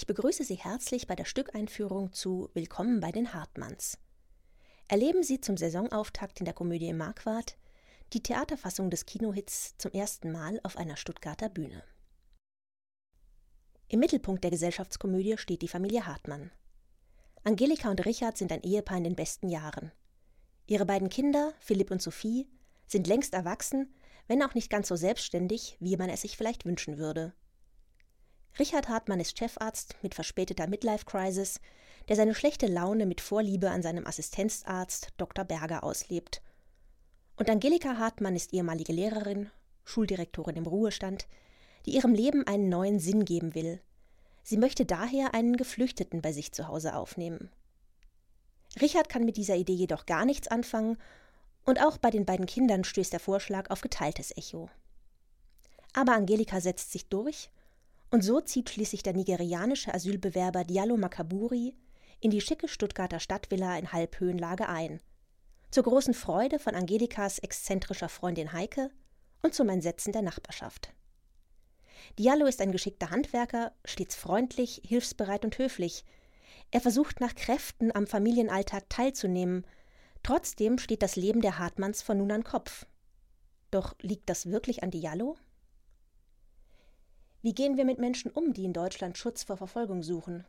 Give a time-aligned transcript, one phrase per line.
[0.00, 3.98] Ich begrüße Sie herzlich bei der Stückeinführung zu Willkommen bei den Hartmanns.
[4.88, 7.58] Erleben Sie zum Saisonauftakt in der Komödie Marquardt
[8.14, 11.84] die Theaterfassung des Kinohits zum ersten Mal auf einer Stuttgarter Bühne.
[13.88, 16.50] Im Mittelpunkt der Gesellschaftskomödie steht die Familie Hartmann.
[17.44, 19.92] Angelika und Richard sind ein Ehepaar in den besten Jahren.
[20.66, 22.48] Ihre beiden Kinder, Philipp und Sophie,
[22.86, 23.94] sind längst erwachsen,
[24.28, 27.34] wenn auch nicht ganz so selbstständig, wie man es sich vielleicht wünschen würde.
[28.58, 31.60] Richard Hartmann ist Chefarzt mit verspäteter Midlife-Crisis,
[32.08, 35.44] der seine schlechte Laune mit Vorliebe an seinem Assistenzarzt Dr.
[35.44, 36.42] Berger auslebt.
[37.36, 39.50] Und Angelika Hartmann ist ehemalige Lehrerin,
[39.84, 41.26] Schuldirektorin im Ruhestand,
[41.86, 43.80] die ihrem Leben einen neuen Sinn geben will.
[44.42, 47.50] Sie möchte daher einen Geflüchteten bei sich zu Hause aufnehmen.
[48.80, 50.98] Richard kann mit dieser Idee jedoch gar nichts anfangen
[51.64, 54.68] und auch bei den beiden Kindern stößt der Vorschlag auf geteiltes Echo.
[55.92, 57.50] Aber Angelika setzt sich durch
[58.10, 61.74] und so zieht schließlich der nigerianische Asylbewerber Diallo Makaburi
[62.20, 65.00] in die schicke Stuttgarter Stadtvilla in Halbhöhenlage ein.
[65.70, 68.90] Zur großen Freude von Angelikas exzentrischer Freundin Heike
[69.42, 70.92] und zum Entsetzen der Nachbarschaft.
[72.18, 76.04] Diallo ist ein geschickter Handwerker, stets freundlich, hilfsbereit und höflich.
[76.70, 79.66] Er versucht nach Kräften am Familienalltag teilzunehmen.
[80.22, 82.86] Trotzdem steht das Leben der Hartmanns von nun an Kopf.
[83.70, 85.36] Doch liegt das wirklich an Diallo?
[87.42, 90.44] Wie gehen wir mit Menschen um, die in Deutschland Schutz vor Verfolgung suchen?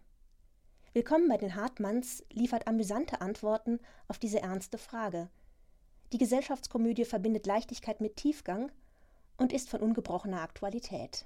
[0.92, 5.30] Willkommen bei den Hartmanns liefert amüsante Antworten auf diese ernste Frage.
[6.12, 8.74] Die Gesellschaftskomödie verbindet Leichtigkeit mit Tiefgang
[9.38, 11.26] und ist von ungebrochener Aktualität.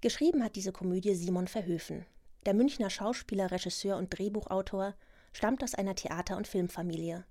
[0.00, 2.06] Geschrieben hat diese Komödie Simon Verhöfen.
[2.46, 4.96] Der Münchner Schauspieler, Regisseur und Drehbuchautor
[5.32, 7.24] stammt aus einer Theater- und Filmfamilie.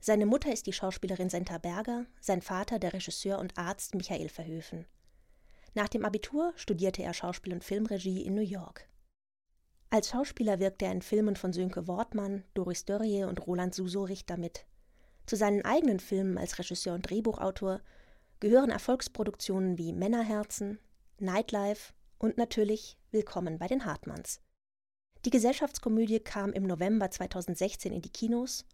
[0.00, 4.86] Seine Mutter ist die Schauspielerin Senta Berger, sein Vater der Regisseur und Arzt Michael Verhöfen.
[5.76, 8.88] Nach dem Abitur studierte er Schauspiel und Filmregie in New York.
[9.90, 14.38] Als Schauspieler wirkte er in Filmen von Sönke Wortmann, Doris Dörrie und Roland Suso Richter
[14.38, 14.64] mit.
[15.26, 17.82] Zu seinen eigenen Filmen als Regisseur und Drehbuchautor
[18.40, 20.78] gehören Erfolgsproduktionen wie Männerherzen,
[21.18, 24.40] Nightlife und natürlich Willkommen bei den Hartmanns.
[25.26, 28.64] Die Gesellschaftskomödie kam im November 2016 in die Kinos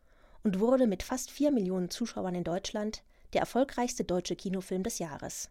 [0.45, 5.51] und wurde mit fast vier Millionen Zuschauern in Deutschland der erfolgreichste deutsche Kinofilm des Jahres.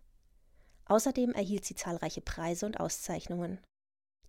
[0.92, 3.62] Außerdem erhielt sie zahlreiche Preise und Auszeichnungen.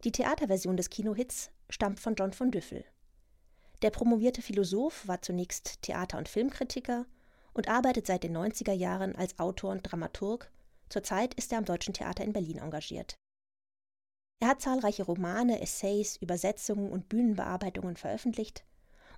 [0.04, 2.84] Die Theaterversion des Kinohits stammt von John von Düffel.
[3.82, 7.04] Der promovierte Philosoph war zunächst Theater- und Filmkritiker
[7.52, 10.52] und arbeitet seit den 90er Jahren als Autor und Dramaturg.
[10.88, 13.16] Zurzeit ist er am Deutschen Theater in Berlin engagiert.
[14.38, 18.64] Er hat zahlreiche Romane, Essays, Übersetzungen und Bühnenbearbeitungen veröffentlicht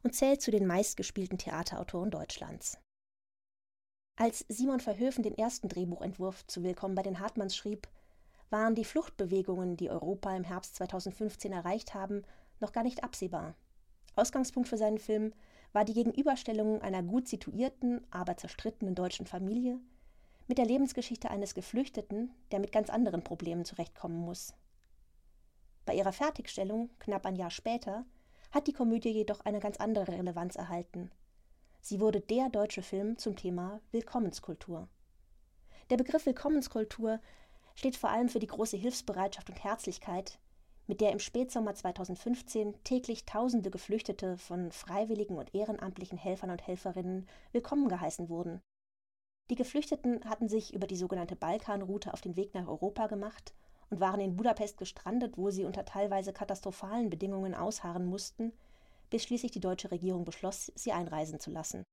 [0.03, 2.79] und zählt zu den meistgespielten Theaterautoren Deutschlands.
[4.17, 7.89] Als Simon Verhöfen den ersten Drehbuchentwurf zu Willkommen bei den Hartmanns schrieb,
[8.49, 12.23] waren die Fluchtbewegungen, die Europa im Herbst 2015 erreicht haben,
[12.61, 13.55] noch gar nicht absehbar.
[14.15, 15.33] Ausgangspunkt für seinen Film
[15.73, 19.81] war die Gegenüberstellung einer gut situierten, aber zerstrittenen deutschen Familie
[20.47, 24.55] mit der Lebensgeschichte eines Geflüchteten, der mit ganz anderen Problemen zurechtkommen muss.
[25.87, 28.05] Bei ihrer Fertigstellung, knapp ein Jahr später,
[28.53, 31.11] hat die Komödie jedoch eine ganz andere Relevanz erhalten–
[31.87, 34.89] Sie wurde der deutsche Film zum Thema Willkommenskultur.
[35.91, 37.21] Der Begriff Willkommenskultur
[37.75, 40.39] steht vor allem für die große Hilfsbereitschaft und Herzlichkeit,
[40.87, 47.29] mit der im Spätsommer 2015 täglich Tausende Geflüchtete von freiwilligen und ehrenamtlichen Helfern und Helferinnen
[47.53, 48.63] willkommen geheißen wurden.
[49.51, 53.53] Die Geflüchteten hatten sich über die sogenannte Balkanroute auf den Weg nach Europa gemacht
[53.91, 58.55] und waren in Budapest gestrandet, wo sie unter teilweise katastrophalen Bedingungen ausharren mussten,
[59.15, 61.85] bis schließlich die deutsche Regierung beschloss, sie einreisen zu lassen.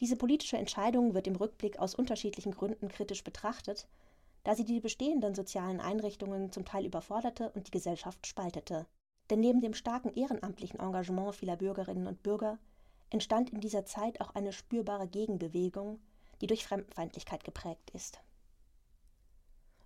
[0.00, 3.86] Diese politische Entscheidung wird im Rückblick aus unterschiedlichen Gründen kritisch betrachtet,
[4.42, 8.86] da sie die bestehenden sozialen Einrichtungen zum Teil überforderte und die Gesellschaft spaltete.
[9.28, 12.58] Denn neben dem starken ehrenamtlichen Engagement vieler Bürgerinnen und Bürger
[13.10, 16.00] entstand in dieser Zeit auch eine spürbare Gegenbewegung,
[16.40, 18.18] die durch Fremdenfeindlichkeit geprägt ist.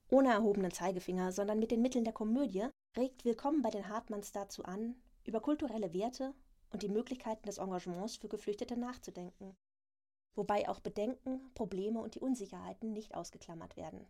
[0.09, 4.62] Ohne erhobenen Zeigefinger, sondern mit den Mitteln der Komödie regt Willkommen bei den Hartmanns dazu
[4.64, 4.94] an,
[5.26, 6.34] über kulturelle Werte
[6.70, 9.56] und die Möglichkeiten des Engagements für Geflüchtete nachzudenken,
[10.34, 14.06] wobei auch Bedenken, Probleme und die Unsicherheiten nicht ausgeklammert werden.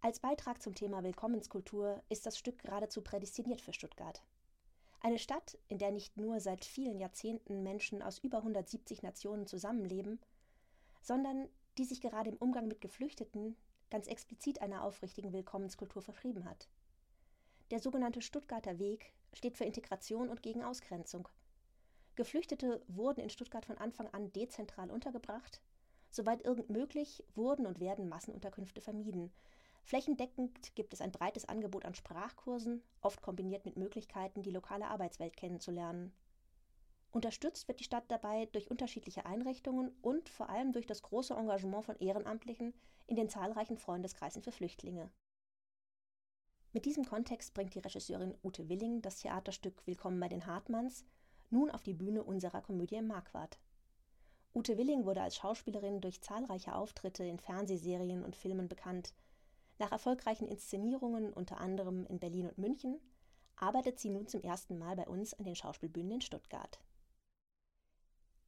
[0.00, 4.22] Als Beitrag zum Thema Willkommenskultur ist das Stück geradezu prädestiniert für Stuttgart.
[5.00, 10.20] Eine Stadt, in der nicht nur seit vielen Jahrzehnten Menschen aus über 170 Nationen zusammenleben,
[11.00, 11.48] sondern
[11.78, 13.56] die sich gerade im Umgang mit Geflüchteten
[13.90, 16.68] ganz explizit einer aufrichtigen Willkommenskultur verschrieben hat.
[17.70, 21.28] Der sogenannte Stuttgarter Weg steht für Integration und gegen Ausgrenzung.
[22.14, 25.60] Geflüchtete wurden in Stuttgart von Anfang an dezentral untergebracht.
[26.10, 29.30] Soweit irgend möglich wurden und werden Massenunterkünfte vermieden.
[29.82, 35.36] Flächendeckend gibt es ein breites Angebot an Sprachkursen, oft kombiniert mit Möglichkeiten, die lokale Arbeitswelt
[35.36, 36.12] kennenzulernen.
[37.10, 41.84] Unterstützt wird die Stadt dabei durch unterschiedliche Einrichtungen und vor allem durch das große Engagement
[41.84, 42.74] von Ehrenamtlichen
[43.06, 45.10] in den zahlreichen Freundeskreisen für Flüchtlinge.
[46.74, 51.06] Mit diesem Kontext bringt die Regisseurin Ute Willing das Theaterstück Willkommen bei den Hartmanns
[51.48, 53.58] nun auf die Bühne unserer Komödie im Marquardt.
[54.54, 59.14] Ute Willing wurde als Schauspielerin durch zahlreiche Auftritte in Fernsehserien und Filmen bekannt.
[59.78, 63.00] Nach erfolgreichen Inszenierungen, unter anderem in Berlin und München,
[63.56, 66.80] arbeitet sie nun zum ersten Mal bei uns an den Schauspielbühnen in Stuttgart.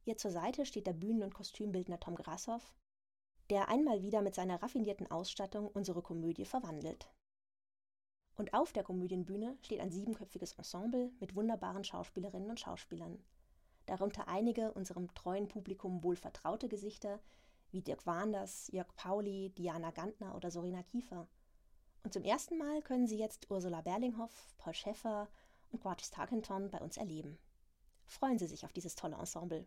[0.05, 2.75] Ihr zur Seite steht der Bühnen- und Kostümbildner Tom Grashoff,
[3.49, 7.09] der einmal wieder mit seiner raffinierten Ausstattung unsere Komödie verwandelt.
[8.35, 13.21] Und auf der Komödienbühne steht ein siebenköpfiges Ensemble mit wunderbaren Schauspielerinnen und Schauspielern.
[13.85, 17.19] Darunter einige unserem treuen Publikum wohl vertraute Gesichter
[17.71, 21.27] wie Dirk Wanders, Jörg Pauli, Diana Gantner oder Sorina Kiefer.
[22.03, 25.29] Und zum ersten Mal können Sie jetzt Ursula Berlinghoff, Paul Schäffer
[25.71, 27.37] und Quartis Tarkenton bei uns erleben.
[28.05, 29.65] Freuen Sie sich auf dieses tolle Ensemble.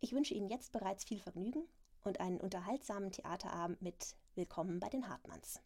[0.00, 1.68] Ich wünsche Ihnen jetzt bereits viel Vergnügen
[2.02, 5.60] und einen unterhaltsamen Theaterabend mit Willkommen bei den Hartmanns.